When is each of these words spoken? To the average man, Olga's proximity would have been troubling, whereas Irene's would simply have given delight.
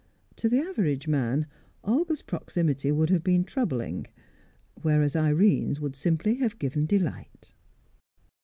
To 0.37 0.49
the 0.49 0.57
average 0.57 1.07
man, 1.07 1.45
Olga's 1.83 2.23
proximity 2.23 2.91
would 2.91 3.11
have 3.11 3.23
been 3.23 3.43
troubling, 3.43 4.07
whereas 4.81 5.15
Irene's 5.15 5.79
would 5.79 5.95
simply 5.95 6.37
have 6.37 6.57
given 6.57 6.87
delight. 6.87 7.53